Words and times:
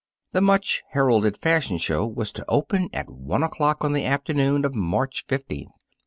The 0.31 0.41
much 0.41 0.81
heralded 0.93 1.37
fashion 1.37 1.77
show 1.77 2.07
was 2.07 2.31
to 2.31 2.45
open 2.49 2.89
at 2.91 3.07
one 3.07 3.43
o'clock 3.43 3.83
on 3.85 3.93
the 3.93 4.03
afternoon 4.03 4.65
of 4.65 4.73
March 4.73 5.25
fifteenth. 5.27 5.73